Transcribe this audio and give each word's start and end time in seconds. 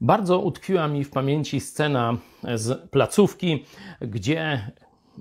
Bardzo 0.00 0.38
utkwiła 0.38 0.88
mi 0.88 1.04
w 1.04 1.10
pamięci 1.10 1.60
scena 1.60 2.16
z 2.54 2.90
placówki, 2.90 3.64
gdzie 4.00 4.70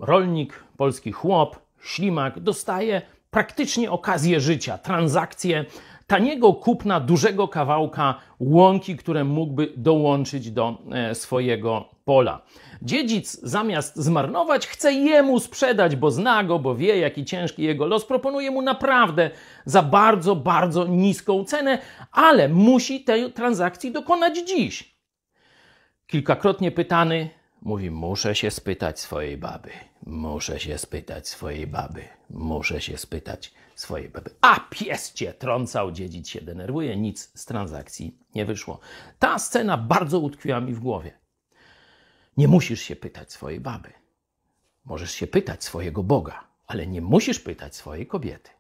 rolnik, 0.02 0.64
polski 0.78 1.12
chłop, 1.12 1.60
ślimak 1.84 2.40
dostaje 2.40 3.02
praktycznie 3.32 3.92
okazję 3.92 4.40
życia, 4.40 4.78
transakcję 4.78 5.66
taniego 6.08 6.54
kupna 6.54 7.00
dużego 7.00 7.48
kawałka 7.48 8.16
łąki, 8.40 8.98
które 8.98 9.24
mógłby 9.24 9.74
dołączyć 9.78 10.52
do 10.52 10.78
e, 10.92 11.16
swojego 11.16 11.90
pola. 12.06 12.42
Dziedzic 12.82 13.40
zamiast 13.44 13.96
zmarnować, 13.96 14.68
chce 14.68 14.94
jemu 14.94 15.40
sprzedać, 15.40 15.96
bo 15.96 16.12
zna 16.12 16.44
go, 16.44 16.60
bo 16.60 16.76
wie, 16.76 16.98
jaki 16.98 17.26
ciężki 17.26 17.64
jego 17.64 17.86
los. 17.86 18.06
Proponuje 18.06 18.52
mu 18.52 18.62
naprawdę 18.62 19.32
za 19.66 19.84
bardzo, 19.84 20.36
bardzo 20.36 20.88
niską 20.88 21.44
cenę, 21.44 21.80
ale 22.12 22.50
musi 22.50 23.04
tej 23.04 23.34
transakcji 23.34 23.92
dokonać 23.92 24.38
dziś. 24.48 24.94
Kilkakrotnie 26.08 26.72
pytany, 26.72 27.30
mówi: 27.62 27.92
Muszę 27.92 28.36
się 28.36 28.52
spytać 28.52 29.00
swojej 29.00 29.38
baby, 29.38 29.70
muszę 30.06 30.60
się 30.60 30.78
spytać 30.78 31.28
swojej 31.28 31.68
baby, 31.68 32.08
muszę 32.30 32.82
się 32.82 32.98
spytać 32.98 33.54
swojej 33.76 34.10
baby. 34.10 34.30
A 34.42 34.60
pies 34.60 35.14
cię 35.14 35.34
trącał, 35.34 35.92
dziedzic 35.92 36.28
się 36.28 36.42
denerwuje, 36.42 36.98
nic 36.98 37.32
z 37.36 37.46
transakcji 37.46 38.18
nie 38.36 38.46
wyszło. 38.46 38.80
Ta 39.20 39.40
scena 39.40 39.78
bardzo 39.78 40.20
utkwiła 40.20 40.62
mi 40.62 40.74
w 40.74 40.80
głowie. 40.80 41.12
Nie 42.38 42.48
musisz 42.48 42.82
się 42.82 42.96
pytać 42.96 43.32
swojej 43.32 43.60
baby. 43.60 43.94
Możesz 44.86 45.12
się 45.12 45.28
pytać 45.28 45.64
swojego 45.64 46.04
Boga, 46.04 46.48
ale 46.68 46.88
nie 46.88 47.02
musisz 47.02 47.40
pytać 47.40 47.76
swojej 47.76 48.08
kobiety. 48.08 48.52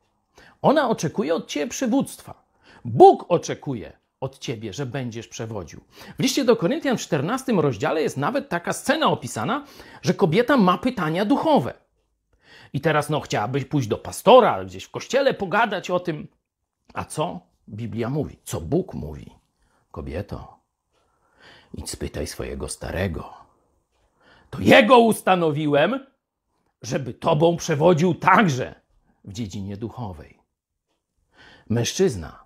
Ona 0.61 0.89
oczekuje 0.89 1.35
od 1.35 1.47
ciebie 1.47 1.67
przywództwa. 1.67 2.43
Bóg 2.85 3.25
oczekuje 3.27 4.02
od 4.23 4.39
ciebie, 4.39 4.73
że 4.73 4.85
będziesz 4.85 5.27
przewodził. 5.27 5.81
W 6.19 6.21
liście 6.21 6.45
do 6.45 6.55
Koryntian 6.55 6.97
w 6.97 7.01
14 7.01 7.53
rozdziale 7.53 8.01
jest 8.01 8.17
nawet 8.17 8.49
taka 8.49 8.73
scena 8.73 9.07
opisana, 9.07 9.65
że 10.01 10.13
kobieta 10.13 10.57
ma 10.57 10.77
pytania 10.77 11.25
duchowe. 11.25 11.73
I 12.73 12.81
teraz 12.81 13.09
no 13.09 13.19
chciałabyś 13.19 13.65
pójść 13.65 13.87
do 13.87 13.97
pastora, 13.97 14.65
gdzieś 14.65 14.83
w 14.83 14.91
kościele 14.91 15.33
pogadać 15.33 15.89
o 15.89 15.99
tym. 15.99 16.27
A 16.93 17.05
co 17.05 17.39
Biblia 17.69 18.09
mówi? 18.09 18.37
Co 18.43 18.61
Bóg 18.61 18.93
mówi? 18.93 19.31
Kobieto, 19.91 20.59
idź 21.73 21.89
spytaj 21.89 22.27
swojego 22.27 22.69
starego. 22.69 23.33
To 24.49 24.59
jego 24.59 24.99
ustanowiłem, 24.99 26.05
żeby 26.81 27.13
tobą 27.13 27.57
przewodził 27.57 28.15
także 28.15 28.75
w 29.25 29.33
dziedzinie 29.33 29.77
duchowej. 29.77 30.39
Mężczyzna, 31.69 32.42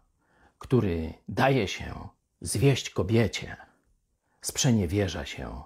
który 0.68 1.14
daje 1.28 1.68
się 1.68 2.10
zwieść 2.42 2.90
kobiecie, 2.90 3.58
sprzeniewierza 4.42 5.26
się 5.26 5.64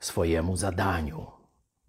swojemu 0.00 0.56
zadaniu 0.56 1.32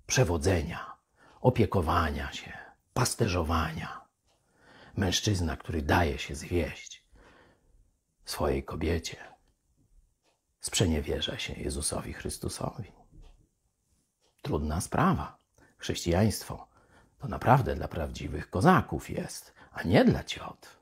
przewodzenia, 0.08 0.98
opiekowania 1.42 2.32
się, 2.32 2.58
pasterzowania. 2.94 4.02
Mężczyzna, 4.96 5.58
który 5.58 5.82
daje 5.82 6.18
się 6.20 6.36
zwieść 6.36 7.04
swojej 8.26 8.64
kobiecie, 8.64 9.18
sprzeniewierza 10.60 11.40
się 11.40 11.54
Jezusowi 11.54 12.14
Chrystusowi. 12.14 12.92
Trudna 14.42 14.82
sprawa. 14.82 15.38
Chrześcijaństwo 15.78 16.68
to 17.20 17.28
naprawdę 17.28 17.76
dla 17.76 17.88
prawdziwych 17.88 18.50
kozaków 18.50 19.10
jest, 19.10 19.54
a 19.72 19.84
nie 19.84 20.06
dla 20.06 20.24
ciot. 20.24 20.77